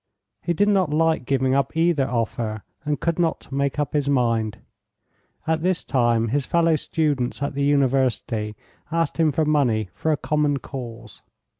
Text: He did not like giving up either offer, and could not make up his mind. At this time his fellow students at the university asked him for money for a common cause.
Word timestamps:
He 0.41 0.53
did 0.53 0.67
not 0.67 0.89
like 0.91 1.27
giving 1.27 1.53
up 1.53 1.77
either 1.77 2.09
offer, 2.09 2.63
and 2.83 2.99
could 2.99 3.19
not 3.19 3.51
make 3.51 3.77
up 3.77 3.93
his 3.93 4.09
mind. 4.09 4.57
At 5.45 5.61
this 5.61 5.83
time 5.83 6.29
his 6.29 6.43
fellow 6.43 6.75
students 6.75 7.43
at 7.43 7.53
the 7.53 7.61
university 7.63 8.55
asked 8.91 9.17
him 9.17 9.31
for 9.31 9.45
money 9.45 9.91
for 9.93 10.11
a 10.11 10.17
common 10.17 10.57
cause. 10.57 11.21